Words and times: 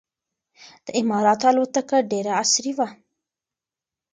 د 0.85 0.87
اماراتو 0.99 1.45
الوتکه 1.51 1.97
ډېره 2.11 2.31
عصري 2.41 2.73
وه. 2.77 2.87